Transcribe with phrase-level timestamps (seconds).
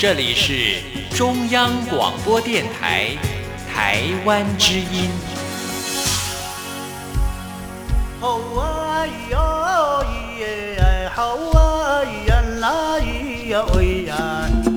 [0.00, 0.76] 这里是
[1.10, 3.16] 中央广播电台
[3.68, 5.10] 台湾之音。
[8.20, 10.04] 好啊哟
[10.38, 14.14] 咿呀，好啊呀啦咿呀喂呀，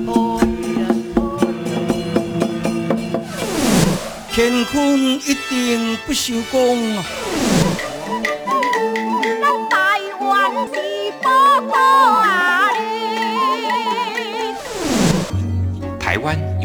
[0.08, 1.54] 哦呀哦呀
[4.34, 6.96] 乾坤一定不朽功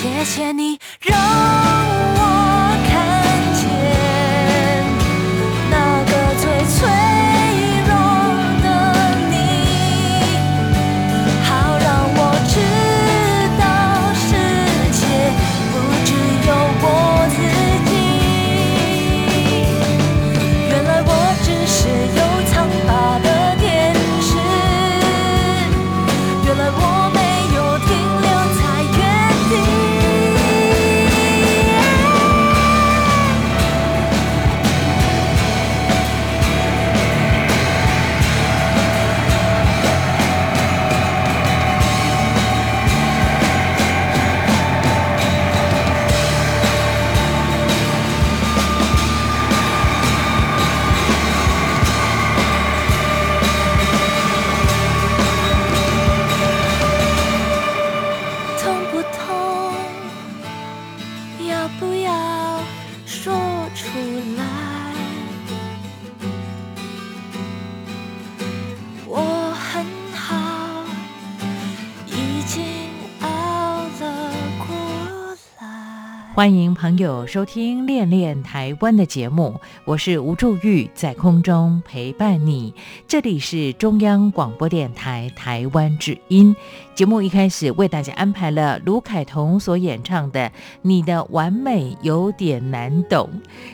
[0.00, 1.99] 谢谢你让
[76.40, 82.74] 欢迎朋友收听《恋恋台湾》的节目，我是吴祝玉，在空中陪伴你。
[83.06, 86.56] 这里是中央广播电台台湾之音。
[86.94, 90.46] 节目一开始为大家安排了卢凯彤所演唱的
[90.80, 93.28] 《你的完美有点难懂》。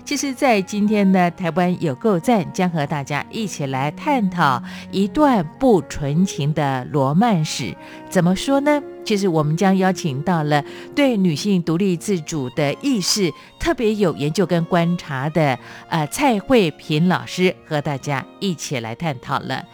[0.05, 4.61] 其实，在今天呢，台湾有够赞将和大家一起来探讨
[4.91, 7.77] 一段不纯情的罗曼史。
[8.11, 8.83] 怎么说呢？
[9.07, 10.63] 其实我们将邀请到了
[10.95, 15.57] 对女性独立自主的意识特别有研究跟观察的
[15.89, 19.65] 呃蔡慧萍老师，和大家一起来探讨了。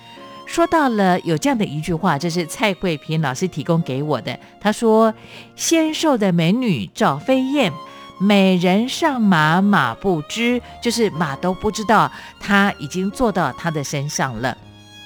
[0.44, 4.38] 说到了有这样的一句话，这是蔡慧萍老师提供给我的。
[4.60, 5.14] 他说
[5.56, 7.72] ：“纤瘦的美女赵飞燕，
[8.20, 14.58] 美人上马马不知，就是马都不知道她已经坐到她的身上了。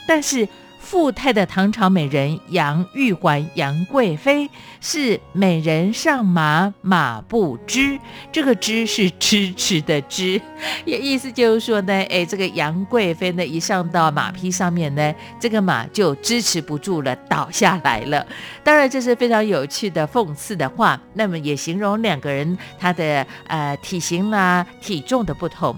[0.08, 0.48] 但是。”
[0.86, 4.48] 富态的唐朝美人杨玉环，杨贵妃
[4.80, 7.98] 是美人上马马不知，
[8.30, 10.40] 这个“知”是支持的“知”，
[10.86, 18.24] 也意思就是说呢，哎，这个杨贵妃呢，一上到马匹上面呢，这个马就支持不住了，倒下来了。
[18.62, 25.76] 当然，这是非常有趣的讽刺的话，那么也形容两个人他的呃体型啦、体重的不同。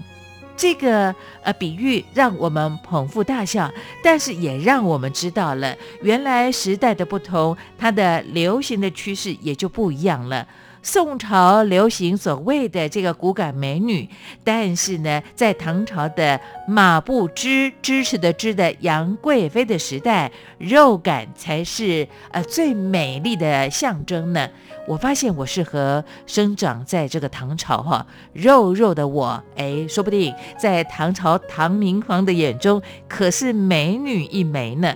[0.59, 3.71] 这个呃比喻让我们捧腹大笑，
[4.03, 10.45] 但是也让我们知道了原来时代的不同，它的流行的趋势也就不一样了。
[10.81, 14.09] 宋朝流行所谓的这个骨感美女，
[14.43, 24.49] 但是呢，在唐朝的马不知支持的支的杨贵妃的时代，肉感才是呃最美丽的象征呢。
[24.89, 34.95] 我发现我适合生长在这个唐朝哈，肉肉的我，哎，说不定在唐朝唐明皇的眼中可是美女一枚呢。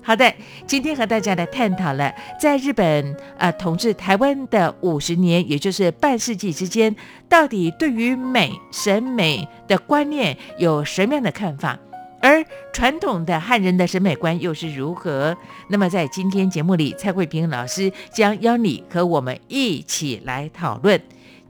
[0.00, 0.32] 好的，
[0.64, 6.94] 今天和大家来探讨了，在日本啊统治台湾的五十年，也就是半世纪之间，
[7.28, 11.76] 到底对于美审美的观念有什么样的看法？
[12.22, 12.42] 而
[12.72, 15.36] 传统的汉人的审美观又是如何？
[15.68, 21.00] 那么在今天节目里，蔡慧萍老师将邀你和我们一起来讨论。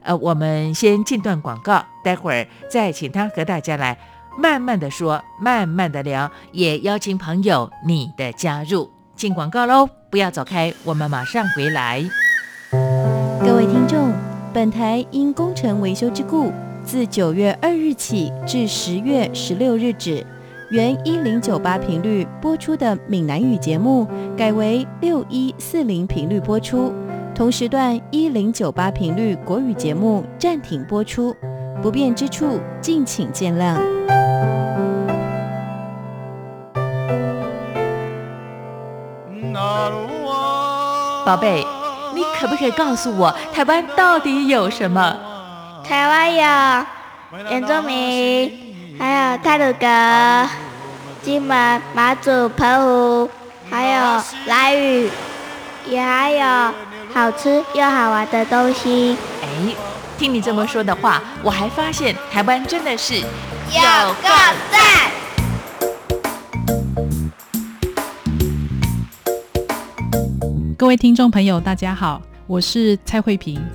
[0.01, 3.97] 呃，我们先进段广告，待会儿再请他和大家来。
[4.35, 8.89] 慢慢的说，慢慢的聊，也邀请朋友你的加入。
[9.15, 12.03] 进广告喽，不要走开，我们马上回来。
[13.39, 14.11] 各位听众，
[14.51, 16.51] 本台因工程维修之故，
[16.83, 20.25] 自九月二日起至十月十六日止，
[20.73, 26.91] 原一零九八频率播出的闽南语节目，改为六一四零频率播出，
[27.35, 31.31] 同时段一零九八频率国语节目暂停播出。
[31.79, 33.75] 不便之处，敬请见谅。
[41.23, 41.63] 宝贝，
[42.15, 45.15] 你可不可以告诉我，台湾到底有什么？
[45.87, 46.41] 台湾有
[47.51, 49.85] 原住民，还有泰鲁阁、
[51.23, 53.29] 金门、马祖、澎湖，
[53.69, 55.09] 还有来屿，
[55.87, 56.73] 也还有
[57.13, 59.15] 好吃又好玩的东西。
[59.41, 59.47] 哎，
[60.17, 63.23] 听你这么说的话，我还发现台湾真的是有
[64.21, 64.29] 个
[64.69, 65.11] 赞。
[70.77, 73.65] 各位听众朋友，大家好，我是蔡慧萍。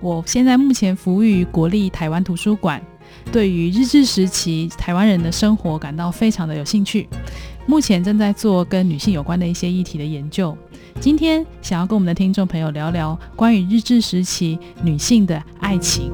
[0.00, 2.82] 我现在目前服务于国立台湾图书馆，
[3.32, 7.08] 对于日治时期台湾人的生活感到非常的有兴趣。
[7.66, 10.56] 目前正在做跟女性有关的一些议题的研究。
[11.00, 16.10] 今天想要跟我们的听众朋友聊聊关于日治时期女性的爱情。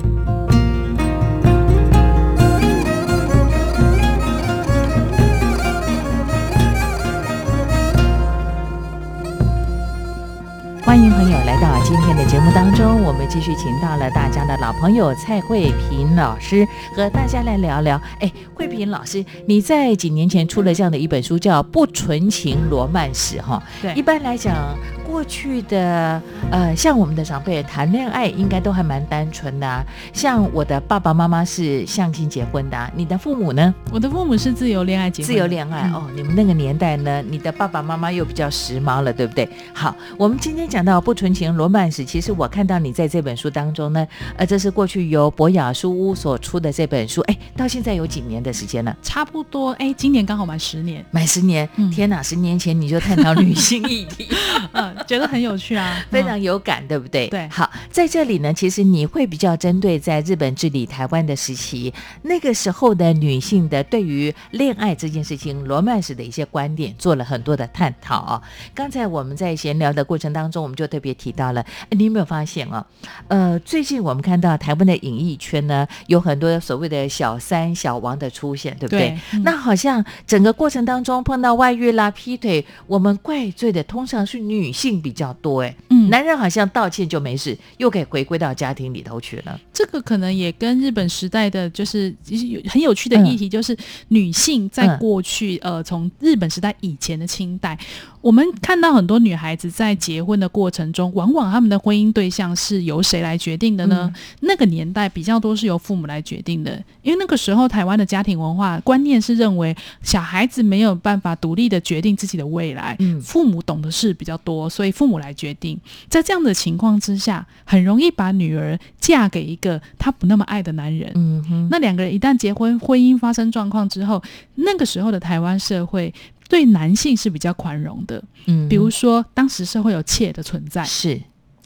[10.84, 18.00] 欢迎朋友来到今天的节目当中，我们继续请到了大家的老朋友蔡慧萍老师，和大家来聊聊。
[18.18, 23.62] 哎，慧萍老师，你在几年前出了这样的一本书，叫《不纯情罗曼史》哈。
[23.80, 24.76] 对，一般来讲。
[25.12, 29.84] 过去的呃，像我们的长辈谈恋爱，应该都还蛮单纯的。
[30.10, 33.74] 像我的爸爸妈妈是相亲结婚的，你的父母呢？
[33.92, 35.26] 我的父母是自由恋爱结婚。
[35.26, 39.46] 自由恋爱哦，你们那个年代呢，你的爸爸妈妈又比较时髦了，对不对？
[39.74, 48.96] 好，我们今天讲到不纯情罗曼史，其实我看到你在这本书当中呢，呃，这是过去由博雅书屋所出的这本书，哎，到现在有几年的时间了？
[49.02, 51.04] 差不多，哎，今年刚好满十年。
[51.10, 54.28] 满十年，天哪，十年前你就探讨女性议题。
[54.72, 54.96] 嗯。
[55.04, 57.26] 觉得很有趣啊， 非常有感，对不对？
[57.28, 61.92] 对好，在这里呢，其实你会比较针对在日本治理台湾的时期，
[62.22, 68.42] 那个时候的女性的对于恋爱这件事情、罗曼史的一些观点，做了很多的探讨啊。
[68.74, 72.84] 刚才我们在闲聊的过程当中，我们就特别提到了，哎你有没有发现啊？
[73.28, 79.00] 呃，最近我们看到台湾的演艺圈呢，有很多所谓的小三、小王的出现，对不对？
[79.00, 86.10] 对嗯那好像整个过程当中碰到外遇啦、劈腿，我们怪罪的通常是女性比较多，哎，嗯。
[86.10, 89.58] 男人好像道歉就没事，又可以回归到家庭里头去了。
[89.72, 93.76] 这个可能也跟日本时代的就是其实有很有趣的议题，就是
[94.08, 94.98] 女性在嗯。
[94.98, 97.78] 过去、呃从日本时代以前的清代，
[98.22, 104.10] 我们看到很多女孩子在结婚的过程中，往往他们的婚姻对象是由谁来决定的呢？
[104.14, 115.78] 嗯那个年代比较多是由父母来决定的，因为那个时候台湾的家庭文化观念是认为小孩子没有办法独立的决定自己的未来，嗯父母懂的事比较多，所以父母来决定。
[116.08, 121.10] 在这样的情况之下，很容易把女儿嫁给一个她不那么爱的男人。
[121.14, 124.22] 嗯哼，那两个人一旦结婚，婚姻发生状况之后，
[124.54, 126.12] 那个时候的台湾社会
[126.52, 128.22] 对男性是比较宽容的。
[128.44, 128.68] 嗯。
[128.68, 131.18] 比如说，当时社会有妾的存在，是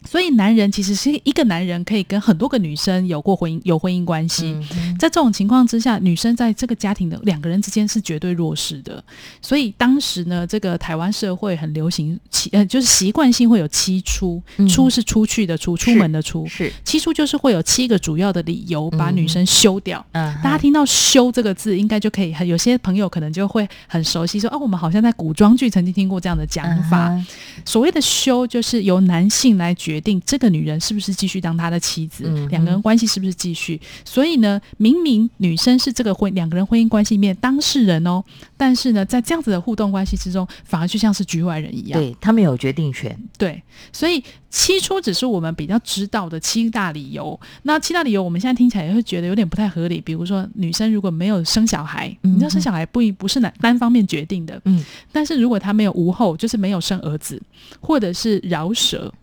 [0.05, 4.55] 所以男人其实是一个男人可以跟很多个女生有过婚姻有婚姻关系。
[4.97, 9.03] 在这种情况之下，女生在这个家庭的两个人之间是绝对弱势的。
[9.41, 16.45] 所以当时呢，这个台湾社会很流行七，呃，就是习惯性会有七出，嗯出是出去的出，出门的出。
[16.47, 20.05] 是，七出就是会有七个主要的理由把女生休掉。
[20.13, 27.09] 嗯，大家听到“休”这个字，应该就可以很有些朋友可能就会很熟悉，说哦，我们好像在古装剧曾经听过这样的讲法。
[27.09, 27.25] 嗯
[27.65, 33.79] 所谓的休，就是由男性来决定这个女人是不是继续当他的妻子，嗯两个人关系是不是继续。
[34.03, 38.21] 所以呢，明明女生是这个婚两个人婚姻关系里面当事人哦，
[38.57, 41.97] 但是呢，在这样子的互动关系之中，反而就像是局外人一样。
[41.97, 43.17] 对他们有决定权。
[43.37, 43.63] 对，
[43.93, 47.39] 所以七出只是我们比较知道的七大理由。
[47.63, 50.01] 那七大理由，我们现在听起来也会觉得有点不太合理。
[50.01, 57.41] 比如说，女生如果没有生小孩，嗯你知道生小孩不一不是单单方面决定的，嗯，但是如果她没有无后，就是没有生儿子，
[57.79, 59.13] 或者是饶舌。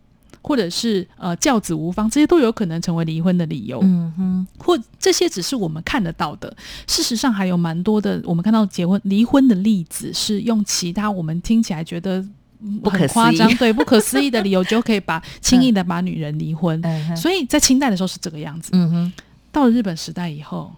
[0.46, 3.80] 或者是呃教子无方，这些都有可能成为离婚的理由。
[3.82, 6.54] 嗯哼，或这些只是我们看得到的，
[6.86, 12.18] 事实上还有蛮多的，我们看到结婚离婚的例子是用其他我们听起来觉得
[12.60, 16.78] 嗯不可很夸张，对不可思议的理由就可以把轻易的把女人离婚。
[16.84, 19.12] 嗯，所以在清代的时候是这个样子，嗯哼，
[19.50, 20.70] 到了日本时代以后，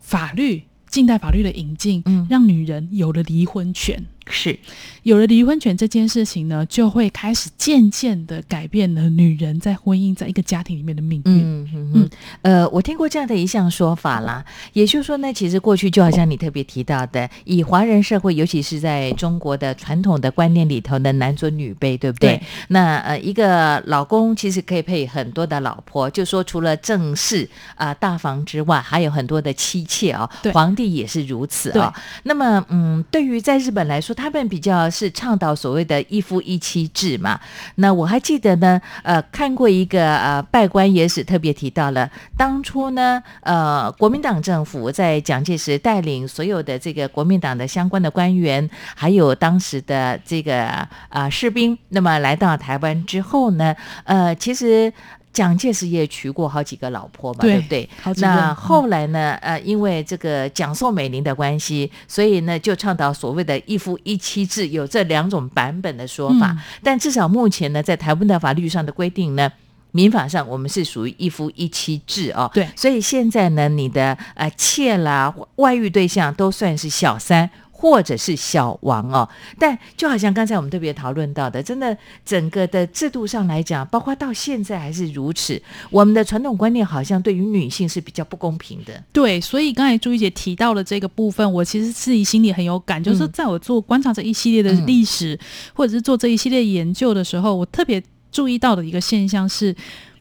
[0.00, 4.02] 法律近代法律的引进，嗯让女人有了离婚权。
[4.30, 4.58] 是，
[5.02, 11.24] 有了离婚权这件事情呢，就会开始渐渐的改变了女人在婚姻在一个家庭里面的命运。
[11.26, 12.10] 嗯哼哼，
[12.42, 22.36] 呃，我听过这样的一项说法啦，也就是说呢，其实过去就好像你特别提到的，以华人社会，尤其是在中国的传统的观念里头的男尊女卑，对不对？
[22.36, 30.28] 对那呃，一个老公其实可以配很多的老婆，就说除了正室啊、大房之外，还有很多的妻妾哦。
[30.52, 31.92] 皇帝也是如此哦。
[32.24, 37.38] 那么，嗯，对于在日本来说，他们比较是倡导所谓的一夫一妻制嘛。
[37.76, 54.92] 那我还记得呢，呃，看过一个呃拜官野史，特别提到了当初呢，呃，国民党政府在蒋介石带领所有的这个国民党的相关的官员，还有当时的这个啊、士兵，那么来到台湾之后呢，呃，其实。
[55.38, 57.88] 蒋介石也娶过好几个老婆嘛，对对不对？
[58.16, 66.50] 那后来呢，呃，因为这个蒋宋美龄的关系，所以呢，就倡导所谓的一夫一妻制，有这两种版本的说法。
[66.50, 69.48] 嗯但至少目前呢，在台湾的法律上的规定呢。
[69.92, 77.48] 民法上，我们是属于一夫一妻制哦，对所以现在呢，你的呃妾啦、外遇对象都算是小三
[77.78, 79.28] 或者是小王哦。
[79.56, 89.00] 但就好像刚才我们特别讨论到的，真的整个的制度上来讲，包括到现在还是如此，我们的传统观念好像对于女性是比较不公平的。
[89.12, 95.38] 对，所以刚才朱怡姐提到的这个部分，我其实自己心里很有感，就是嗯在我做观察这一系列的历史，
[95.72, 99.72] 或者是做这一系列研究的时候，我特别注意到的一个现象是。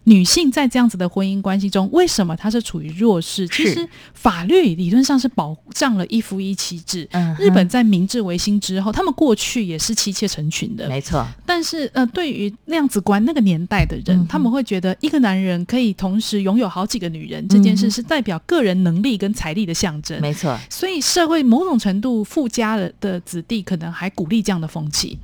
[0.08, 3.46] 女性在这样子的婚姻关系中，为什么她是处于弱势？
[3.50, 7.06] 其实法律理论上是保障了一夫一妻制。
[7.12, 20.22] 嗯日本在明治维新之后，他们过去也是妻妾成群的，没错，但是呃，对于那样子观那个年代的人，嗯他们会觉得一个男人可以同时拥有好几个女人，这件事是代表个人能力跟财力的象征。
[20.22, 25.20] 没错，所以社会某种程度富家的的子弟可能还鼓励这样的风气。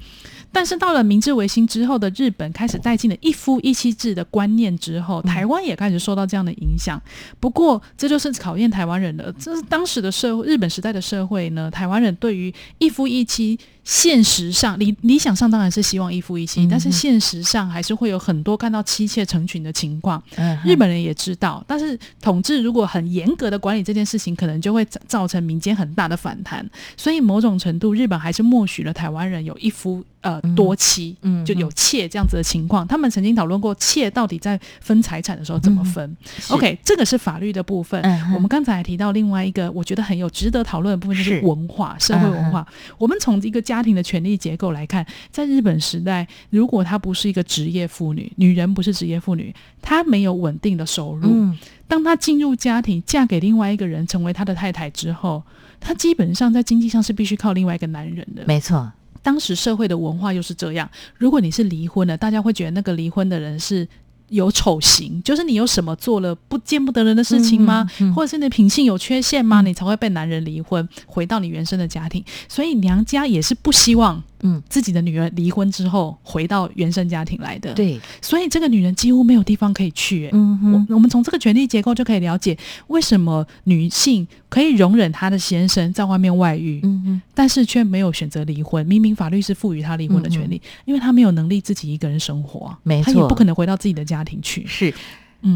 [0.54, 7.02] 但是到了明治维新之后的日本，开始带进了一夫一妻制的观念之后，台湾也开始受到这样的影响。
[7.40, 13.60] 不过，这就是考验台湾人的，这是当时的社会，日本时代的社会呢，台湾人对于一夫一妻。
[13.84, 20.22] 现实上，理理想上当然是希望一夫一妻，但是现实上还是会有很多看到妻妾成群的情况。
[20.64, 26.68] 日本人也知道，但是统治如果很严格的管理这件事情，可能就会造成民间很大的反弹。
[26.96, 32.88] 所以某种程度，日本还是默许了台湾人有一夫呃多妻，嗯，就有妾这样子的情况。
[32.88, 36.16] 他们曾经讨论过妾到底在分财产的时候怎么分。
[36.50, 38.02] OK，这个是法律的部分。
[38.34, 42.66] 我们刚才提到另外一个我觉得很有值得讨论的部分，就是文化、社会文化。
[42.98, 51.50] 我们从一个家庭的权力结构来看，在日本时代，如果她不是一个职业妇女，女人不是职业妇女，她没有稳定的收入。
[51.88, 55.42] 当她进入家庭，嫁给另外一个人，成为他的太太之后，
[55.80, 58.44] 她基本上在经济上是必须靠另外一个男人的。
[58.46, 60.90] 没错，当时社会的文化又是这样。
[61.18, 63.88] 如果你是离婚了，大家会觉得那个离婚的人是。
[64.34, 67.88] 有丑行，就是你有什么做了不见不得人的事情吗？
[68.16, 69.62] 或者是你品性有缺陷吗？
[69.62, 72.24] 你才会被男人离婚，回到你原生的家庭。
[72.50, 74.24] 所以娘家也是不希望。
[74.44, 80.30] 嗯，自己的女儿离婚之后回到原生家庭来的，对，所以这个女人几乎没有地方可以去。
[80.34, 82.56] 嗯，我我们从这个权力结构就可以了解，
[82.88, 88.86] 为什么女性可以容忍她的先生在外面外遇，嗯嗯，但是却没有选择离婚。
[88.86, 94.66] 明明法律是赋予她离婚的权利，因为她没有能力自己一个人生活，没错，她也不可能回到自己的家庭去。
[94.68, 94.94] 是。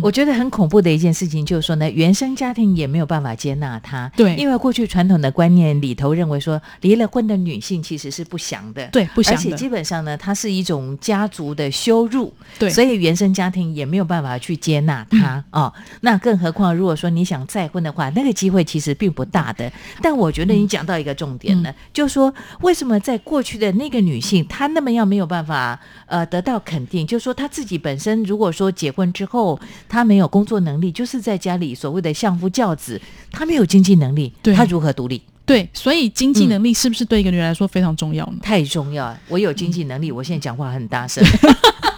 [0.01, 4.11] 我觉得很恐怖的一件事情就是说呢，原生家庭也没有办法接纳她。
[4.15, 8.87] 对，因为过去传统的观念里头认为说，离了婚的女性其实是不祥的。
[8.87, 9.39] 对，不祥的。
[9.39, 12.33] 而且基本上呢，它是一种家族的羞辱。
[12.59, 15.73] 对，所以原生家庭也没有办法去接纳他哦。
[16.01, 19.71] 那更何况如果说你想再婚的话，那个机会其实并不大的。
[20.01, 27.07] 但我觉得你讲到一个重点呢，就是说为什么在过去的那个女性，她那么样没有办法呃得到肯定？
[27.07, 30.57] 就是说她自己本身如果说结婚之后，她没有工作。
[30.67, 32.99] 能力就是在家里所谓的相夫教子，
[33.31, 35.21] 他没有经济能力，他如何独立？
[35.45, 38.39] 对，所以经济能力是不是对一个女人来说非常重要呢？
[38.41, 39.19] 太重要了！
[39.29, 41.23] 我有经济能力，我现在讲话很大声。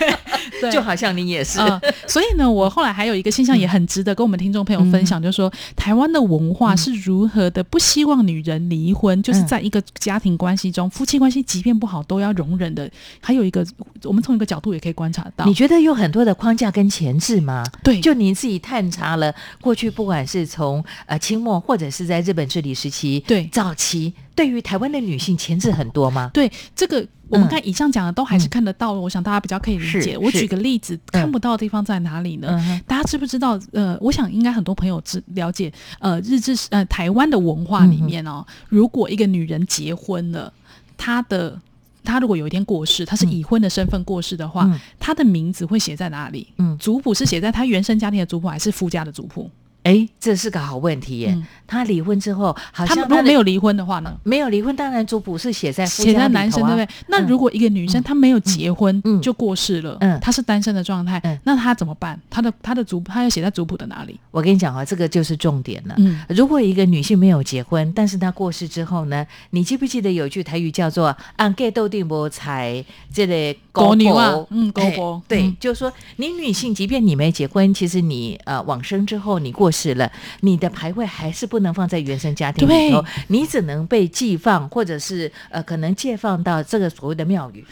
[0.72, 1.58] 就好像你也是，
[2.06, 12.90] 所以呢，我后来还有一个现象也很值得跟我们听众朋友分享，就是说台湾的文化是如何的不希望女人离婚，就是在一个家庭关系中，夫妻关系即便不好都要容忍的。
[13.20, 13.66] 还有一个，
[14.04, 17.64] 我们从一个角度也可以观察到，你觉得有很多的框架跟前置吗？
[17.82, 23.48] 对，就你自己探查了过去，不管是从呃清末或者是在日本治理时期，对。
[23.50, 26.30] 早期，对于台湾的女性前置很多吗？
[26.32, 27.06] 对这个。
[27.32, 30.18] 我们看以上讲的都还是看得到，我想大家比较可以理解。
[30.18, 32.82] 我举个例子，看不到的地方在哪里呢？
[32.88, 33.56] 大家知不知道？
[33.70, 35.72] 呃，我想应该很多朋友知了解。
[36.00, 40.52] 呃，日治呃台湾的文化里面哦，如果一个女人结婚了，
[40.96, 41.56] 她的
[42.02, 46.48] 她如果有一天过世，她是已婚的身份过世的话，她的名字会写在哪里？
[46.56, 49.48] 嗯，族谱是写在她原生家庭的族谱，还是夫家的族谱？
[49.82, 51.36] 哎，这是个好问题耶。
[51.66, 54.14] 他离婚之后，好像如果没有离婚的话呢？
[54.24, 56.88] 没有离婚，当然族谱是写在写在男生对不对？
[57.06, 62.20] 那如果一个女生她没有结婚嗯就过世了，嗯，她是单身的状态，那她怎么办？
[62.28, 64.18] 她的她的族她要写在族谱的哪里？
[64.30, 65.94] 我跟你讲啊，这个就是重点了。
[65.98, 69.26] 嗯，如果一个女性没有结婚，但是她过世之后呢？
[69.50, 74.34] 你记不记得有句台语叫做“按盖斗定波财”这类狗牛啊？
[74.50, 79.69] 嗯，狗婆对，就是说你女性，即便你没结婚，其实你呃往生之后你过。
[79.70, 87.64] 是了，你的牌位还是不能放在原生家庭里头，你只能被寄放，或者是呃，可能借放到这个所谓的庙宇。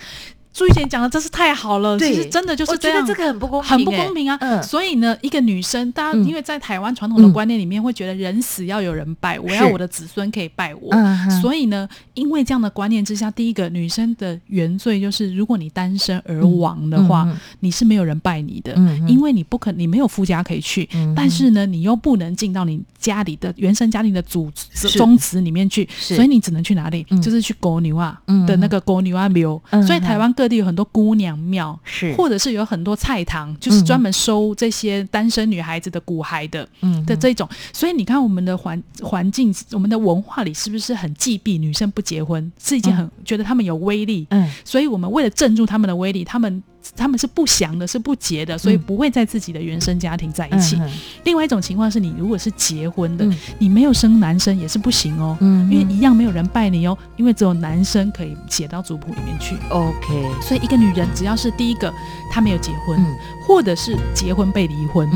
[0.52, 4.36] 朱玉贤讲的真是太好了，其实真的就是这样，这个很不公平，很不公平啊！
[4.40, 10.92] 嗯，所以呢，一个女生，大家因为在台湾传统的观念里面，会觉得人死要有人拜，我要我的子孙可以拜我，
[11.40, 17.28] 所以呢，因为这样的观念之下，第一个女生的原罪就是，如果你单身而亡的话，
[17.60, 18.74] 你是没有人拜你的，
[19.06, 24.50] 因为你不可，你没有夫家可以去，但是呢，你又不能进到你家里的原生家庭的祖
[24.96, 27.06] 宗祠里面去，所以你只能去哪里？
[27.22, 30.58] 就是去狗牛啊的那个狗牛啊庙，所以台湾各地。
[30.58, 37.48] 有很多姑娘庙，是或者是有很多菜堂，就是专门收这些单身女孩子的骨骸的，嗯的这种。
[37.72, 44.26] 所以你看，我们的环环境，我们的文化里是不是很忌避女生不结婚，是一件很觉得他们有威力？
[44.30, 46.60] 嗯，所以我们为了镇住他们的威力，他们。
[46.96, 50.78] 他们是不祥的，是不结的，所以不会在自己的原生家庭在一起。
[51.24, 59.56] 另外一种情况是你如果是结婚的，你没有生男生也是不行哦，因为一样没有人拜你哦，因为只有男生可以写到族谱里面去。
[59.70, 61.92] OK，所以一个女人只要是第一个
[62.30, 62.98] 她没有结婚，
[63.46, 65.08] 或者是结婚被离婚，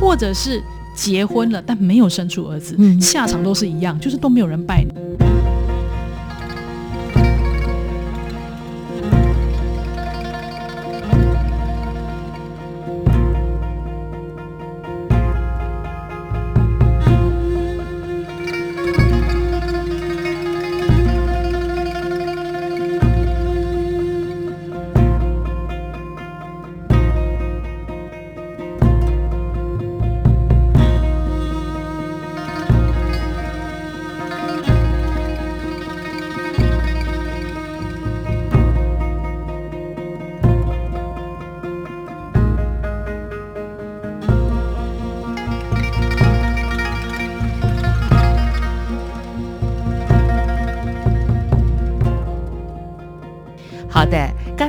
[0.00, 0.62] 或者是
[0.94, 4.92] 结婚了但没有生出儿子，下场都是一样，就是都没有人拜你。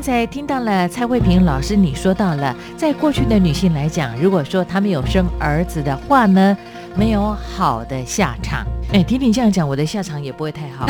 [0.10, 6.58] 才听到了蔡慧萍老师你说到了，在过去的女性来讲，如果说她们有生儿子的话呢，
[6.96, 8.66] 没有好的下场。
[8.92, 10.88] 哎，听你这样讲，我的下场也不会太好，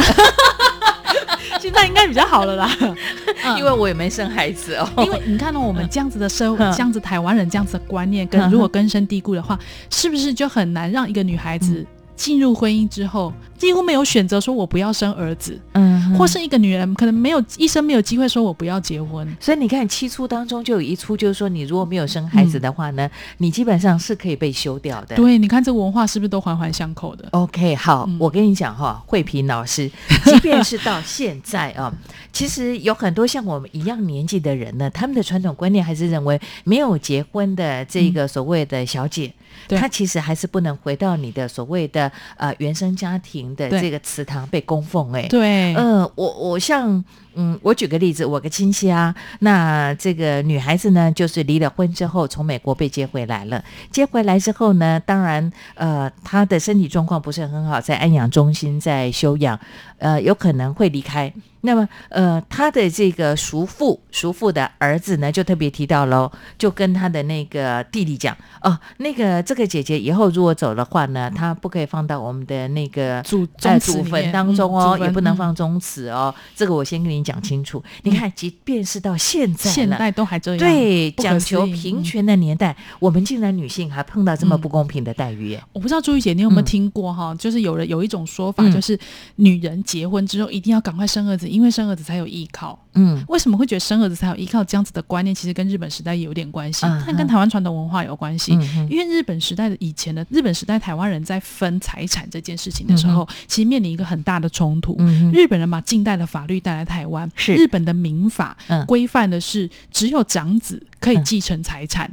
[1.60, 2.72] 现在应该比较好了啦，
[3.60, 4.90] 因为我也没生孩子哦。
[5.00, 6.72] 因为你看到我们这样子的社会，嗯。
[6.72, 11.60] 这样子台湾人这样子的观念，跟如果根深蒂固的话，是不是就很难让一个女孩嗯。
[11.60, 19.28] 子进入婚姻之后，几乎没有选择说我不要生儿子，嗯或是一个女人可能没有一生没有机会说我不要结婚。
[19.40, 25.16] 所以你看，七出当中就有一出，就是说你如果没有生孩子的话呢，你基本上是可以被休掉的。
[25.16, 29.90] 对，你看这个文化是不是都环环相扣的？OK，好，嗯我跟你讲哈，慧萍老师，
[30.26, 31.94] 即便是到现在啊，
[32.32, 39.34] 其实有很多像我们一样年纪的人呢，他们的传统观念还是认为没有结婚的这个所谓的小姐，
[39.68, 39.78] 对。
[39.78, 47.04] 她其实还是不能回到你的所谓的呃原生家庭的这个祠堂被供奉、哎，对，呃，我我像
[47.42, 53.64] 嗯，我举个例子，我个亲戚啊，那这个女孩子呢，就是离了婚之后从美国被接回来了。
[53.90, 59.58] 接回来之后呢，当然呃，她的身体状况不是很好，在安养中心在休养，
[60.00, 61.34] 呃，有可能会离开。
[61.62, 76.34] 那么，呃，她的这个叔父，叔父的儿子呢，就特别提到喽，就跟他的那个弟弟讲，哦，那个这个姐姐以后如果走的话呢，她不可以放到我们的那个祖宗祖坟当嗯中哦，也不能嗯放宗祠哦。
[76.56, 77.84] 这个我先跟你讲清楚。
[78.04, 85.64] 你看，即便是到现在现代都还这样，对讲求平权的年代，我们竟然女性还碰到这么嗯不公平的待遇耶！
[85.74, 88.98] 我不知道朱玉姐你有没有嗯听过哈、就是有人有一种说法，嗯就是
[89.36, 92.80] 女人结婚之后一定要赶快生儿子，因为生儿子才有依靠。
[92.96, 94.64] 嗯为什么会觉得生儿子才有依靠？
[94.64, 98.54] 这样子的观念其实跟日本时代也有点关系，嗯但跟台湾传统文化有关系。
[98.54, 104.96] 嗯因为日本时代的以前的日本时代，台湾人在分财产这件事情的时候，其实面临一个很大的冲突。
[105.00, 107.56] 嗯日本人把近代的法律带来台湾，是。
[107.56, 108.86] 日本的民法嗯。
[108.86, 112.10] 规范的是只有长子可以继承财产，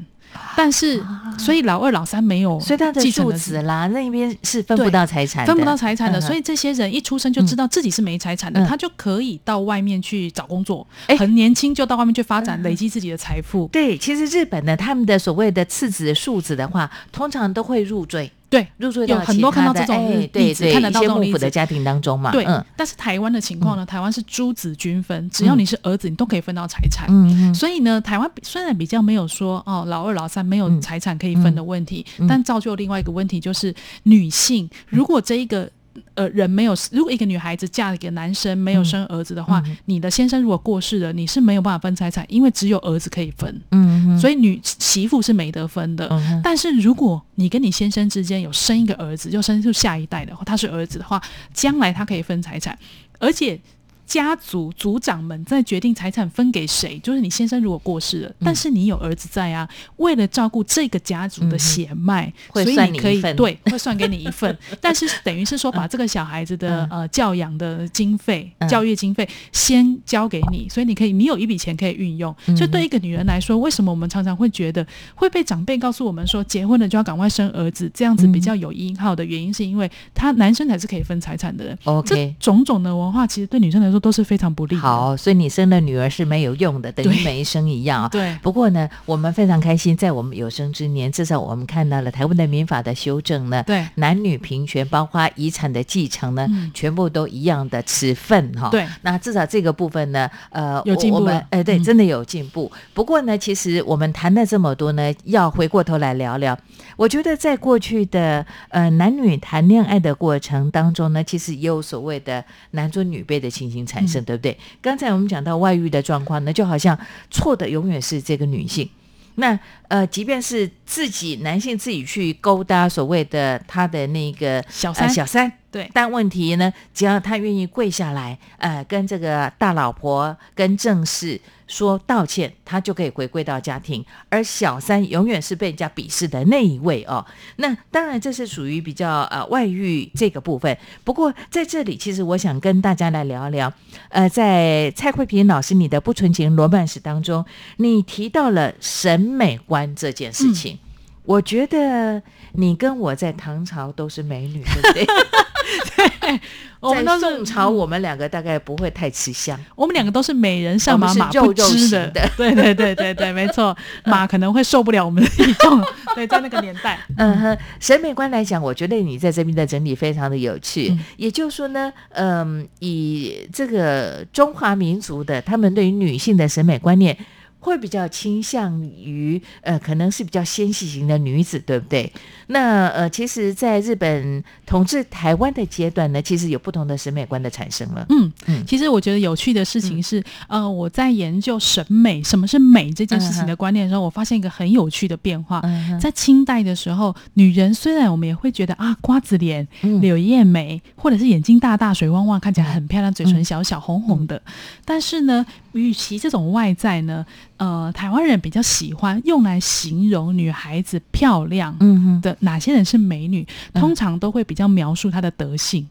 [0.57, 1.03] 但是
[1.39, 8.67] 所以老二老三没有啊所以他的庶继承的子啦，那边是分不到财产，分不到财产的，所以这些人一出生就知道自己是没财产的，嗯。
[8.67, 11.17] 他就可以到外面去找工作，哎。
[11.17, 12.63] 很年轻就到外面去发展，嗯。
[12.63, 13.69] 累积自己的财富。
[13.73, 23.85] 对，其实日本呢，他们的所谓的次子、庶子的话，通常都会入赘，对入赘到有很多看到这种哎例对对，子看得到一些这种例子幕府的家庭当中嘛，对嗯，但是台湾的情况呢？
[23.85, 27.09] 台湾是诸子均分，只要你是儿子，你都可以分到财产。
[27.55, 35.71] 所以呢，台湾虽然比较没有说哦老二老三没有嗯财产可以分的问题，嗯但造就另外一个问题就是女性如果这一个。
[36.15, 46.09] 呃，人没有，如果一个女孩子嫁给男生没有生儿子的话，嗯你的先生如果过世了，你是没有办法分财产，因为只有儿子可以分，嗯嗯，所以女媳妇是没得分的。
[46.11, 51.21] 嗯但是如果你跟你先生之间有生一个儿子，就生出下一代的话，他是儿子的话，
[51.53, 52.79] 将来他可以分财产，
[53.19, 53.59] 而且。
[54.07, 58.23] 家族族长们在决定财产分给谁，就是你先生如果过世嗯。
[58.23, 68.69] 了，但是你有儿子在啊，为了照顾这个家族的血脉，嗯所以你可以对，会算给你一份， 但是等于是说把这个小孩子的、呃教养的经费、嗯。
[68.69, 72.35] 教育经费先交给你，所以你可以你有一笔钱可以运用。
[72.47, 81.79] 嗯所以对一个女人来说，为什么我们常常会觉得会被长辈告诉我们说，结婚了就要赶快生儿子，这样子比较有依靠的原因，是因为他男生才是可以分财产的人。
[81.85, 84.81] OK 这种种的文化其实对女生来说都是非常不利的。
[84.81, 88.09] 好，所以你生了女儿是没有用的，等于没生一样啊。
[88.09, 98.69] 对不过呢，我们非常开心，在我们有生之年，至少我们看到了台湾的民法的修正呢，对男女平权，包括遗产的继承呢，嗯全部都一样的持份哈。
[98.71, 102.71] 对那至少这个部分呢，呃，有进步了我我们呃，对，嗯真的有进步。
[102.93, 106.59] 不过呢，其实我们谈了这么多呢，要回过头来聊聊。
[106.97, 114.59] 我觉得在过去的呃男女谈恋爱的过程当中呢，其实也有所谓的男尊女卑的情形产生，对不对？
[114.83, 116.99] 刚才我们讲到外遇的状况呢，就好像
[117.31, 118.89] 错的永远是这个女性。
[119.37, 134.05] 那呃，即便是自己男性自己去勾搭所谓的他的那个小三呃、小三，对但问题呢，只要他愿意跪下来，呃，跟这个大老婆跟正室说道歉，他就可以回归到家庭。
[134.29, 137.27] 而小三永远是被人家鄙视的那一位哦。
[137.57, 140.77] 那当然，这是属于比较呃外遇这个部分。
[141.03, 143.73] 不过在这里，其实我想跟大家来聊一聊，
[144.11, 147.45] 呃，在蔡慧萍老师你的不纯情罗曼史当中，
[147.79, 150.79] 你提到了审美观这件事情。
[151.25, 155.07] 我觉得你跟我在唐朝都是美女，对不对？
[156.21, 156.41] 对，
[156.79, 159.59] 我们都是在宋朝，我们两个大概不会太吃香。
[159.75, 162.31] 我们两个都是美人上马，马不肉肉知的的。
[162.39, 165.83] 对对对对对，没错，马可能会受不了我们的体重。
[166.15, 170.91] 对，在那个年代，嗯哼，审美观来讲，我觉得你在这边的整理非常的有趣。
[170.93, 177.19] 嗯也就是说呢，嗯，以这个中华民族的他们对于女性的审美观念。
[177.67, 182.11] 会比较倾向于呃，可能是比较纤细型的女子，对不对？
[182.47, 188.07] 那呃，其实，在日本统治台湾的阶段呢，其实有不同的审美观的产生了。
[188.09, 188.65] 嗯嗯。
[188.65, 195.61] 其实我觉得有趣的事情是，呃，我在研究审美，什么是美这件事情的观念的时候，我发现一个很有趣的变化。
[195.65, 200.01] 嗯在清代的时候，女人虽然我们也会觉得啊，瓜子脸、嗯。
[200.01, 204.41] 柳叶眉，或者是眼睛大大、水汪汪，看起来很漂亮，嘴唇小小、红红的，
[204.85, 207.25] 但是呢，与其这种外在呢，
[207.59, 211.77] 呃，台湾人比较喜欢用来形容女孩子漂亮
[212.21, 215.89] 的哪些人是美女，嗯通常都会比较描述她的德性。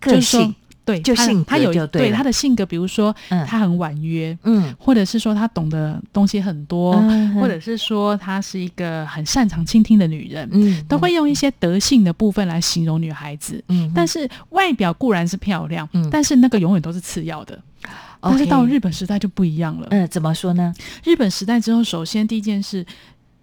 [0.00, 13.62] 个性，对，她就性格她有就对他的性格，比如说嗯她很婉约，嗯，或者是说他懂得东西很多，嗯或者是说她是一个很擅长倾听的女人，嗯都会用一些德性的部分来形容女孩子。
[13.68, 17.58] 嗯，但是外表固然是漂亮，嗯但是那个永远都是次要的。
[18.22, 19.86] 但是到日本时代就不一样了。
[19.90, 20.74] 嗯，怎么说呢？
[21.04, 22.84] 日本时代之后，首先第一件事，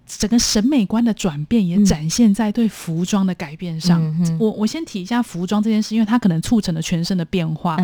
[0.08, 4.02] 整个审美观的转变也嗯展现在对服装的改变上。
[4.02, 7.78] 嗯我我先提一下服装这件事，因为它可能促成了全身的变化。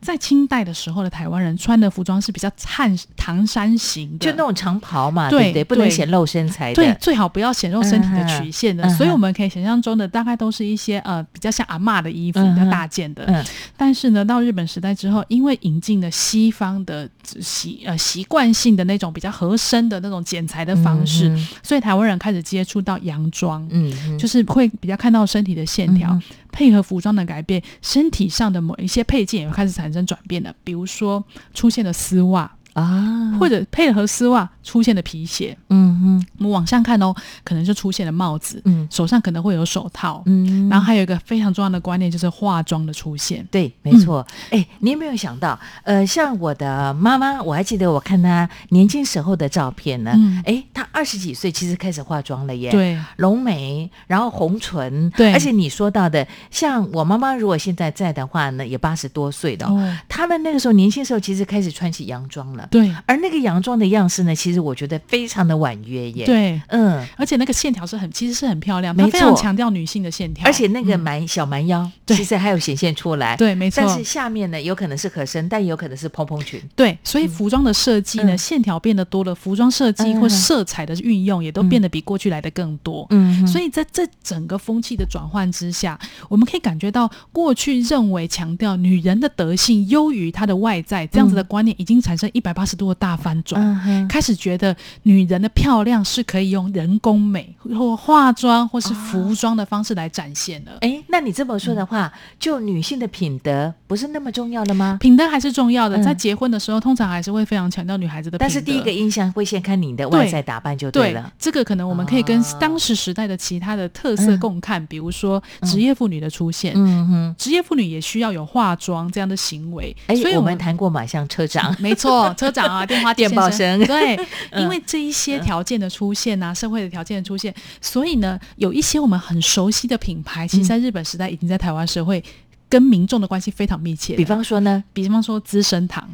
[0.00, 5.76] 在清代的时候的台湾人穿的服装是比较汉唐山型的，就那种长袍嘛，对对不对？
[5.78, 6.74] 不能显露身材的。
[6.74, 13.24] 对，最好不要显露身体的曲线的，嗯所以我们可以想象中的大概都是一些呃比较像阿嬷的衣服，比较大件的。
[13.26, 13.44] 嗯。
[13.76, 17.08] 但是呢，到日本时代之后，因为引进了西方的
[17.40, 23.66] 习呃习惯性的那种比较合身的那种剪裁的方式，嗯所以台湾人开始接触到洋装。
[23.70, 30.54] 嗯嗯，就是会比较看到身体的线条，嗯配合服装的改变，身体上的某一些配件也开始产生转变了。
[30.64, 35.56] 比如说出现了丝袜，啊，或者配合丝袜出现的皮鞋。
[35.68, 37.14] 嗯哼我们往上看哦，
[37.44, 43.46] 可能就出现了帽子，嗯手上可能会有手套，嗯，然后还有一个非常重要的观念就是化妆的出现。
[43.50, 44.26] 对，没错。
[44.50, 50.12] 哎、你有没有想到，呃，像我的妈妈，我还记得我看她年轻时候的照片呢。
[50.14, 52.70] 嗯哎、她二十几岁其实开始化妆了耶。。
[52.70, 73.36] 对，浓眉，然后红唇，对而且你说到的，像我妈妈如果现在在的话呢，也八十多岁了、哦，哦，他们那个时候年轻时候其实开始穿起洋装了，对而那个洋装的样式呢，其实我觉得非常的婉约耶。，对，嗯，而且那个线条是很，其实是很漂亮，没它非常错强调女性的线条，而且那个嗯蛮、小蛮腰，对其实还有显现出来。。
[73.36, 76.60] 对，没错但，是下面呢，有可能是合身，但也有可能是蓬蓬裙。
[76.74, 83.06] 对，所以服装的设计呢，嗯线条变得多了，服装设计嗯或色彩的运用也都变得比过去来的更多。
[83.10, 93.62] 嗯所以在这整个风气的转换之下，我们可以感觉到过去认为强调女人的德性优于她的外在这样子的观念，已经产生一百八十度的大翻转。
[93.86, 100.78] 嗯，开始觉得女人的漂亮是可以用人工美或化妆或是服装的方式来展现的。
[100.80, 104.96] 哎，那你这么说的话，就女性的品德不是那么重要的吗？
[105.00, 108.44] 品德还是重要的，嗯在结婚的时候，通常还是会非常强调女孩子的品德。
[108.44, 111.32] 但是第一个印象会先看你的外在打扮就对了。
[111.38, 119.94] 这个可能我们可以跟哦当时时代的其他的特色共看，比如说职业妇女的出现，嗯哼，职业妇女也需要有化妆这样的行为。
[120.06, 124.16] 哎，所以我们谈过马相车长，没错，车长啊， 电话电报先声对，
[124.52, 124.62] 嗯。
[124.62, 132.22] 因为这一些条件的出现啊，社会的条件的出现，所以呢，有一些我们很熟悉的品牌，其实在日本时代已经在台湾社会
[132.68, 134.14] 跟民众的关系非常密切。
[134.14, 136.08] 比方说呢，比方说资生堂，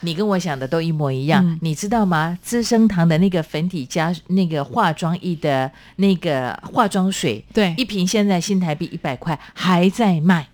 [0.00, 1.58] 你跟我想的都一模一样，嗯。
[1.62, 2.36] 你知道吗？
[2.42, 7.74] 资生堂的那个粉底加那个化妆液的那个化妆水，对。
[7.76, 10.48] 一瓶现在新台币一百块还在卖，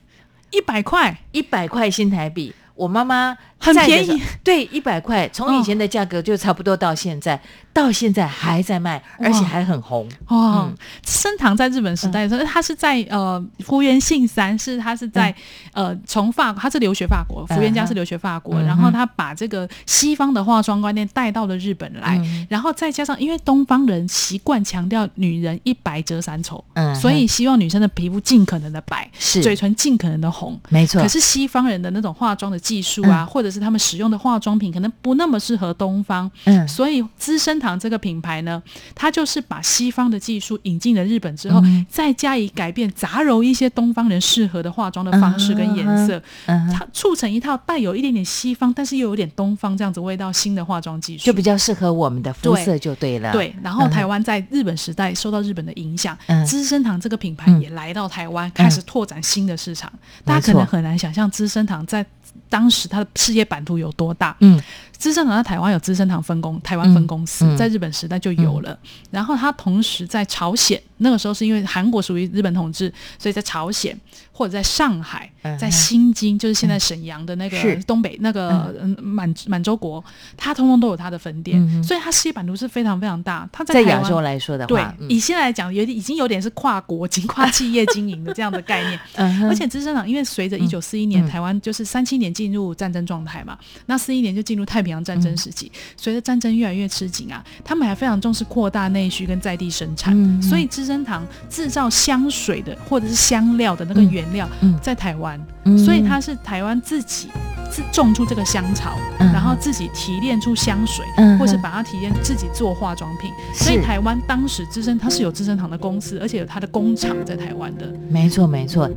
[0.50, 2.54] 一百块，一百块新台币。
[2.74, 7.40] 我妈妈很便宜，对，一百块，从以前的价格就差不多到现在，
[7.74, 10.08] 到现在还在卖，而且还很红。
[10.28, 10.62] 哇。
[10.62, 15.34] 嗯，升堂在日本时代的时候，他是在呃福原信三，是他是在、
[15.72, 22.46] 呃从法他是留学法国，福原家是留学法国，然后他把这个西方的化妆观念带到了日本来，嗯。
[22.48, 26.94] 然后再加上因为东方人习惯强调女人一白遮三丑，嗯。
[26.94, 29.42] 所以希望女生的皮肤尽可能的白，是。
[29.42, 30.56] 嘴唇尽可能的红。
[30.68, 36.68] 没错，可是西方人的那种化妆的技术啊，或者是他们使用的化妆品，可能不那么适合东方，嗯。
[36.68, 38.62] 所以资生堂堂这个品牌呢，
[38.94, 41.86] 它就是把西方的技术引进了日本之后，嗯。
[41.88, 53.32] 再加以改变，杂糅一些东方人适合的化妆的方式跟颜色，它促成一套带有一点点西方，但是又有点东方这样子味道新的化妆技术，就比较适合我们的肤色就对了。
[53.32, 56.44] 对，然后嗯台湾在日本时代受到日本的影响，嗯。
[56.44, 57.60] 资生堂这个品牌嗯。
[57.62, 59.90] 也来到台湾，开始拓展新的市场。
[60.24, 62.04] 大家可能很难想象资生堂在
[62.48, 64.36] 当时它的事业版图有多大。
[64.40, 64.60] 嗯，
[65.04, 68.78] 资生堂在台湾有资生堂分公，台湾分公司、在日本时代就有了。
[69.10, 73.96] 然后它同时在朝鲜，那个时候是因为韩国属于日本统治，所以在朝鲜
[74.32, 78.94] 或者在上海，在新京，就是现在沈阳的那个东北那个嗯。
[79.04, 80.02] 满满洲国，
[80.36, 83.48] 它通通都有它的分店，所以它事业版图是非常非常大。
[83.52, 88.98] 它在亚洲来说的话，，对以现在来讲，有点已经有点是跨国经、跨企业经营的这样的概念。
[89.48, 91.28] 而且资生堂因为随着一九四一年、嗯。
[91.28, 107.28] 台湾就是三七年进入战争状态嘛，那四一年就进入太平洋战争时期，随着战争越来越吃紧啊，他们还非常重视扩大内需跟在地生产，所以资生堂制造香水的或者是香料的那个嗯原料、嗯在台湾，嗯所以它是台湾自己。
[107.70, 113.28] 自种出这个香草，嗯然后自己提炼出香水，嗯或是把它提炼自己做化妆品。
[113.52, 117.92] 所以台湾当时资生它是有资生堂的公司，而且有它的工厂在台湾的。
[118.08, 118.88] 没错没错。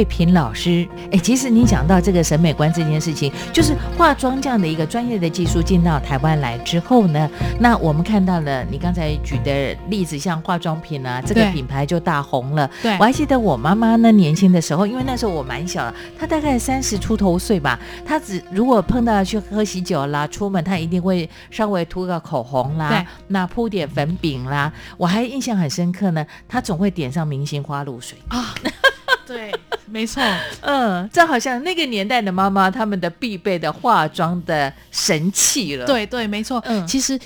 [0.00, 12.66] 慧萍老师，哎，其实你讲到这个审美观这件事情，就是化妆这样的一个专业的技术进到台湾来之后呢，那我们看到了你刚才举的例子，像化妆品啊，这个品牌就大红了。
[12.80, 28.16] 对我还记得我妈妈呢年轻的时候，因为那时候我蛮小的，她大概三十出头岁吧，她只如果碰到去喝喜酒啦，出门她一定会稍微涂个口红啦，那铺点粉饼啦，我还印象很深刻呢，她总会点上明星花露水。
[28.28, 28.54] 啊，
[29.30, 29.54] 对，
[29.86, 30.20] 没错，
[30.62, 36.60] 嗯，这好像那个年代的妈妈他们的必备的化妆的神器了。，对对，没错。
[36.66, 37.16] 嗯其实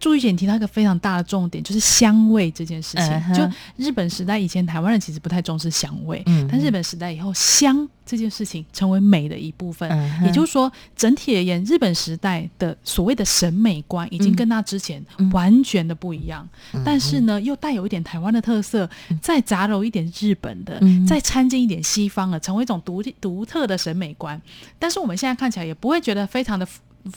[0.00, 3.10] 朱玉姐你提到一个非常大的重点，就是香味这件事情。
[3.10, 9.88] 嗯就日本时代以前，台湾人其实不太重视香味，嗯但日本时代以后，香这件事情成为美的一部分。
[9.90, 16.48] 嗯也就是说，整体而言，日本时代的所谓的审美观已经嗯跟那之前嗯完全的不一样。
[16.72, 18.88] 嗯但是呢，又带有一点台湾的特色，
[19.20, 24.40] 再杂糅一点日本的，嗯再掺进一点西方的，成为一种独独特的审美观。
[24.78, 26.66] 但是我们现在看起来也不会觉得非常的。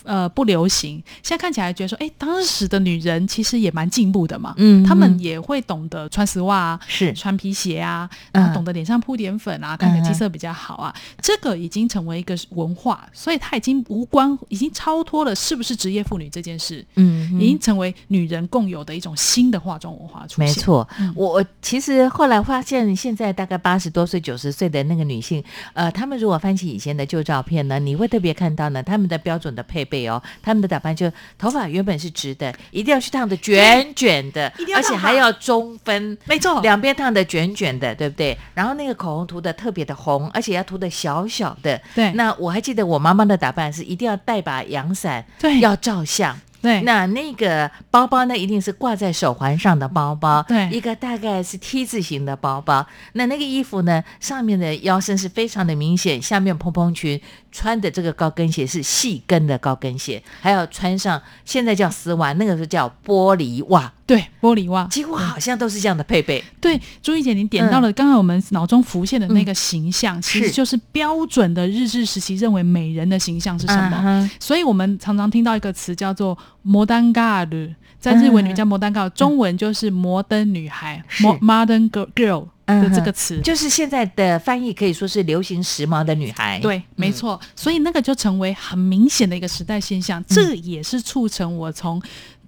[0.04, 1.02] 呃，不流行。
[1.24, 5.20] 现在看起来觉得说，哎，当时的女人其实也蛮进步的嘛，嗯她们嗯。
[5.22, 20.48] 也会懂得穿丝袜啊，是穿皮鞋啊，然后嗯懂得脸上铺点粉啊，看起来气色比较好啊，这个已经成为一个文化，所以它已经无关，已经超脱了是不是职业妇女这件事，嗯已经成为女人共有的一种新的化妆文化出现。
[20.48, 36.18] 没，错，我其实后来发现，现在大概八十多岁、九十岁的那个女性，呃，她们如果翻起以前的旧照片呢，你会特别看到呢，她们的标准的配备哦，他们的打扮就头发原本是直的，一定要去烫的卷卷的而且还要中分。
[36.26, 38.38] 没错，两边烫的卷卷的，对不对？
[38.54, 41.82] 然后那个口红涂的特别的红，而且要涂的小小的。
[41.96, 46.40] 对那我还记得我妈妈的打扮是一定要带把阳伞，对要照相。
[46.62, 50.70] 对，那那个包包呢，一定是挂在手环上的包包，对。
[50.70, 52.86] 一个大概是 T 字形的包包。
[53.14, 57.20] 那那个衣服呢，上面的腰身是非常的明显，下面蓬蓬裙，
[57.52, 66.44] 穿的这个高跟鞋是细跟的高跟鞋，还要穿上现在叫丝袜，那个时候叫玻璃袜，对玻璃袜，几乎好像都是这样的配备。
[66.60, 74.02] 对，朱怡姐，你点到了刚刚我们脑中浮现的那个形象，其实就是标准的日治时期认为美人的形象是什么。
[74.04, 83.40] 嗯所以我们常常听到一个词叫做“摩登 girl”，在日文里面叫摩登 girl，、中文就是摩登女孩是摩 modern girl girl 的这个词。
[83.42, 86.60] 就是现在的翻译可以说是流行时髦的女孩。
[86.60, 92.02] 对，没错，所以那个就成为很明显的一个时代现象，这也是促成我从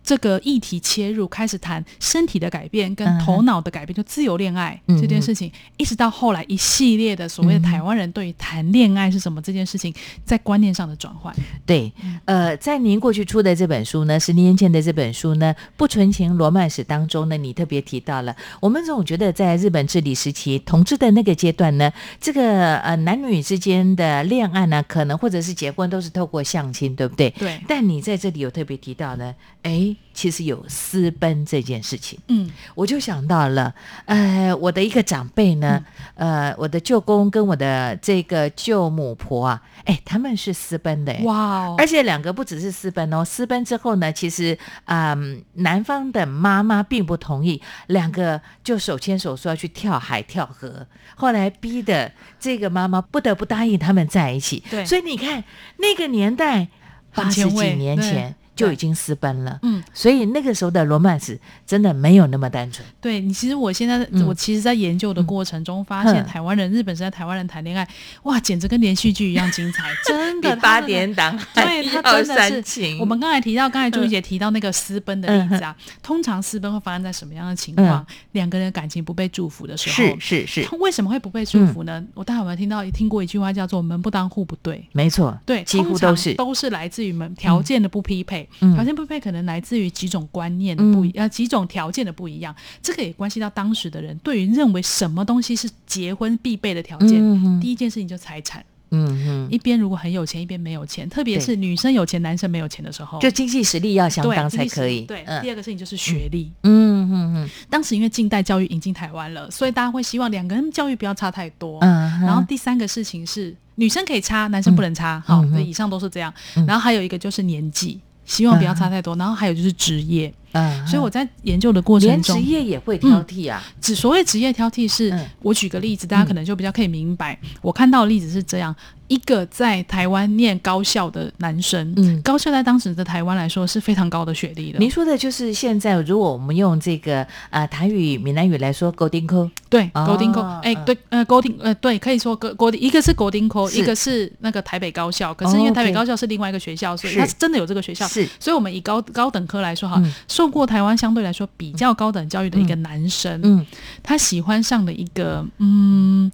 [0.04, 9.94] 这个议题切入，开始谈身体的改变跟头脑的改变，就自由恋爱嗯这件事情，一直到后来一系列的所谓的台湾人对于谈恋爱是什么这件事情，
[10.26, 11.34] 在观念上的转换。
[11.66, 11.92] 对，
[12.26, 27.30] 呃，在您过去出的这本书呢，十年前的这本书呢，《不纯情罗曼史》当中呢，你特别提到了，我们总觉得在日本治理时期统治的那个阶段呢，这个呃男女之间的恋爱呢，可能或者是结婚都是透过相亲，对不对？
[27.32, 29.34] 对，但你在这里有特别提到呢，
[29.64, 33.74] 哎，其实有私奔这件事情，嗯，我就想到了，
[34.06, 35.84] 呃，我的一个长辈呢，
[36.16, 50.86] 呃，我的舅公跟我的这个舅母婆啊，哎，他们是私奔的，哎哇哦，而且两个不只是私奔哦，私奔之后呢，其实嗯，男方的妈妈并不同意，两个就手牵手说要去跳海跳河，
[51.16, 54.62] 后来逼的这个妈妈不得不答应他们在一起。
[54.70, 54.86] 对。
[54.86, 55.44] 所以你看
[55.78, 56.68] 那个年代，
[57.14, 59.60] 八十几年前就已经私奔了。
[59.64, 62.88] 嗯，所以那个时候的罗曼史真的没有那么单纯。
[63.02, 67.88] 对你，其实我现在、嗯我其实，在研究的过程中，发现台湾人、日本是在台湾人谈恋爱，
[68.24, 70.54] 哇，简直跟连续剧一样精彩， 真的。
[70.56, 73.00] 比八点档 对他真的是情。
[73.00, 78.06] 我们刚才提到，刚才朱怡姐提到那个私奔的例子啊，通常私奔会发生在什么样的情况？
[78.34, 82.04] 两个人感情不被祝福的时候，是是是，他为什么会不被祝福呢？
[82.14, 84.88] 我大家有没有听到听过一句话叫做“门不当户不对”？
[84.94, 86.34] 没错，对，几乎都是。
[86.36, 97.20] 都是来自于门条件的不匹配，嗯条件不匹配可能来自于几种观念的不一，呃，几种条件的不一样，这个也关系到当时的人对于认为什么东西是结婚必备的条件。
[97.22, 105.02] 嗯第一件事情就财产，嗯哼，一边如果很有钱，一边没有钱，特别是女生有钱，男生没有钱的时候，就经济实力要相对当才可以。
[105.02, 106.52] 对，嗯第二个事情就是学历。
[106.64, 111.80] 嗯嗯嗯当时因为近代教育引进台湾了，所以大家会希望两个人教育不要差太多。
[111.82, 115.22] 嗯，然后第三个事情是女生可以差，男生不能差。
[115.26, 116.34] 好，那以上都是这样。
[116.56, 119.16] 嗯然后还有一个就是年纪，希望不要差太多。
[119.16, 120.34] 然后还有就是职业。
[120.54, 123.64] 嗯，所以我在研究的过程连职，业也会挑剔啊。
[123.82, 127.36] 只所谓职业挑剔是，嗯我举个例子，大家可能就比较可以明白。
[127.60, 128.76] 我看到的例子是这样：
[129.14, 132.20] 一个在台湾念高校的男生，嗯。
[132.24, 134.80] 高校在当时的台湾来说是非常高的学历的。
[134.80, 145.32] 您说的就是现在，如果我们用这个呃台语、闽南语来说，高丁科，对，哦国丁科，哎、嗯对，呃，国丁，呃，对，可以说国国丁，一个是国丁科，一个是那个台北高校。
[145.34, 147.20] 可是因哦为台北高校是另外一个学校，所以是。
[147.20, 148.08] 它是真的有这个学校。
[148.08, 148.28] 是。
[148.40, 150.12] 所以，我们以高高等科来说哈，嗯。
[150.28, 153.66] 受过台湾相对来说比较高等教育的一个男生，嗯。
[154.02, 156.32] 他喜欢上了一个嗯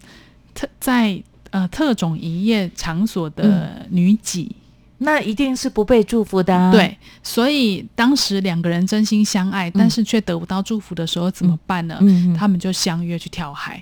[0.54, 1.22] 他在
[1.52, 4.50] 呃特种营业场所的女妓。
[5.02, 11.98] 那一定是不被祝福的、啊。，对，所以当时两个人真心相爱，但是却得不到祝福的时候怎么办呢？
[12.02, 13.82] 嗯，嗯他们就相约去跳海。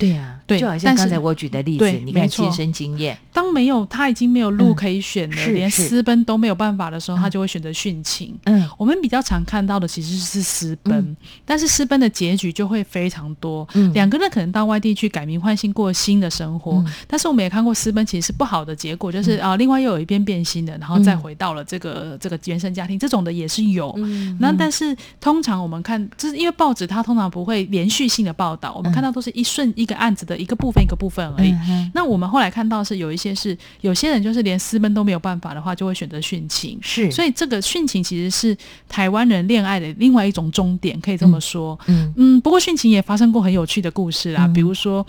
[0.00, 2.44] 对啊，对就好像刚才我举的例子，对你看没错。
[2.46, 7.20] 亲身经验，当没有他已经没有路嗯可以选了，连私奔都没有办法的时候，嗯。
[7.20, 8.34] 他就会选择殉情。
[8.44, 8.68] 嗯。
[8.78, 11.16] 我们比较常看到的其实是私奔，嗯。
[11.44, 13.68] 但是私奔的结局就会非常多。
[13.74, 13.92] 嗯。
[13.92, 16.86] 两个人可能到外地去改名换姓过新的生活，嗯。
[17.06, 23.92] 但是我们也看过私奔其实是不好的结果，就是啊、另外又有一边变心的，然后再回到了这个、这个原生家庭，这种的也是有。
[23.98, 31.50] 嗯那但是通常我们看，就是因为报纸它通常不会连续性的报道，我们看到都是一瞬一个案子的一个部分一个部分而已。
[31.68, 36.78] 嗯那我们后来看到是有一些是有些人就是连私奔都没有办法的话，就会选择殉情。
[36.80, 38.56] 是，所以这个殉情其实是
[38.88, 41.78] 台湾人恋爱的另外一种终点，可以这么说。
[41.86, 45.04] 嗯，嗯，不过殉情也发生过很有趣的故事啦，嗯比如说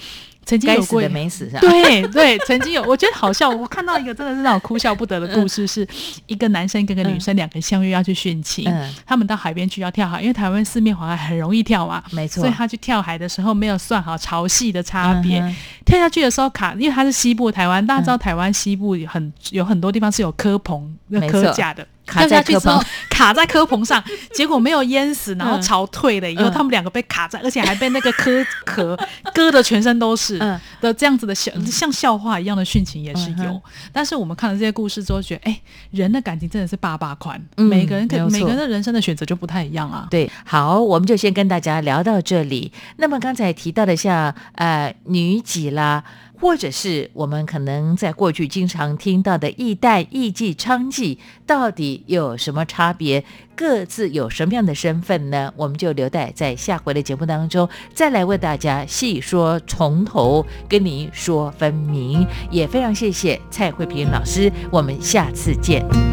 [0.46, 1.60] 曾经有过的没死是吧？
[1.62, 3.50] 对对，曾经有，我觉得好笑。
[3.50, 5.88] 我看到一个真的是让我哭笑不得的故事，是
[6.26, 21.86] 一个男生跟个女生两个人相约要去殉情，嗯他们到海边去要跳海，因为台湾四面环海很容易跳嘛，没错所以他去跳海的时候没有算好潮汐的差别，嗯跳下去的时候卡，因为它是西部台湾，大家知道台湾西部有很有很多地方是有科棚、那没错科架的。
[22.12, 24.04] 卡跳下去之后在科棚卡在磕棚上，
[24.34, 25.62] 结果没有淹死，然后嗯。
[25.62, 26.52] 潮退了以后，嗯。
[26.52, 28.32] 他们两个被卡在，而且还被那个壳
[28.66, 28.98] 壳
[29.34, 30.60] 割的全身都是嗯。
[30.82, 33.46] 的这样子的笑，像笑话一样的殉情也是有。
[33.46, 33.62] 嗯。
[33.94, 38.40] 但是我们看了这些故事之后，觉得哎，人的感情真的是爸爸宽，嗯每个人可没有错。
[38.40, 40.08] 每个人的人生的选择就不太一样啊。
[40.10, 42.72] 对，好，我们就先跟大家聊到这里。
[42.98, 46.04] 那么刚才提到的像呃女几啦，
[46.42, 53.24] 或者是我们可能在过去经常听到的义代、义妓、娼妓，到底有什么差别？
[53.56, 55.54] 各自有什么样的身份呢？
[55.56, 62.26] 我们就留待在下回的节目当中再来为大家细说从头，跟您说分明。
[62.50, 66.11] 也非常谢谢蔡慧萍老师，我们下次见。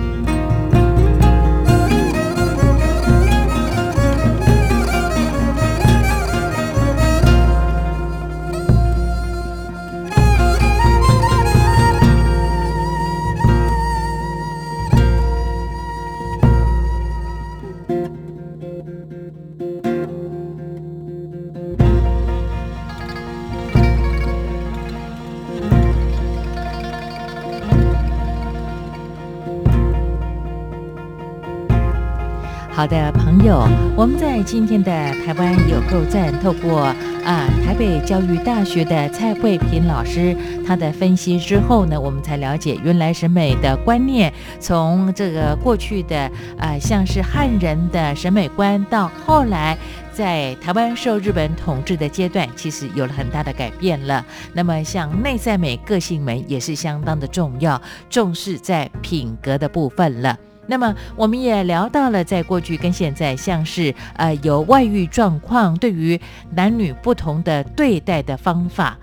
[34.50, 34.90] 今天的
[35.26, 36.78] 台湾有够赞，透过
[37.22, 40.34] 啊台北教育大学的蔡慧平老师
[40.66, 49.76] 他的分析之后呢，我们才了解原来审美的观念，从这个过去的啊像是汉人的审美观，到后来
[50.14, 54.24] 在台湾受日本统治的阶段，其实有了很大的改变了。
[54.54, 57.78] 那么像内在美、个性美也是相当的重要，
[58.08, 60.38] 重视在品格的部分了。
[60.68, 66.20] 那么我们也聊到了，在过去跟现在，像是呃有外遇状况，对于
[66.54, 68.96] 男女不同的对待的方法。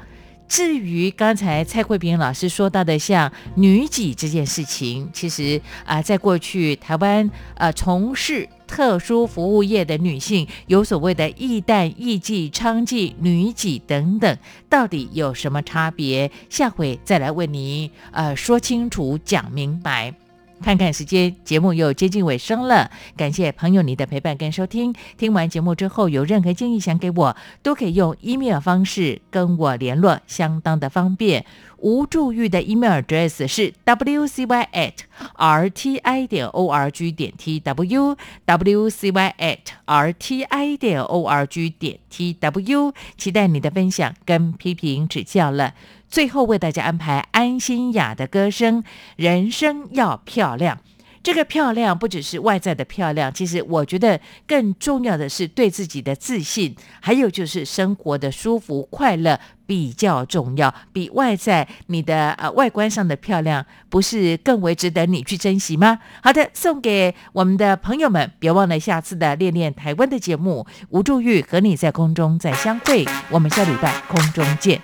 [0.47, 14.37] 至于刚才蔡慧萍老师说到的，像女给这件事情，其实啊，在过去台湾呃从事特殊服务业的女性，有所谓的义旦、义妓、娼妓、女给等等，
[14.69, 16.29] 到底有什么差别？
[16.47, 20.13] 下回再来为您呃说清楚、讲明白。
[20.65, 22.89] 看看时间，节目又接近尾声了。
[23.15, 24.95] 感谢朋友你的陪伴跟收听。
[25.15, 31.45] 听完节目之后，有任何建议想给我，都可以用 email 方式跟我联络，相当的方便。
[31.77, 34.93] 吴祝玉的 email address 是 wcy at
[35.37, 45.75] rti 点 org 点 tw wcy at rti 点 org 点 tw，期待你的分享跟批评指教了。
[46.15, 48.85] 最后为大家安排安心雅的歌声，
[49.17, 50.77] 人生要漂亮。
[51.21, 59.37] 这个漂亮不只是外在的漂亮，其实我觉得更重要的是对自己的自信，还有就是生活的舒服快乐
[59.67, 65.99] 比较重要，比外在你的呃外观上的漂亮，不是更为值得你去珍惜吗？
[66.23, 74.79] 好的，送给我们的朋友们，别忘了下次的练练台湾的节目，吴祝玉和你在空中再相会，我们下礼拜空中见。